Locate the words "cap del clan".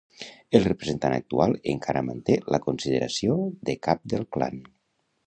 3.89-4.59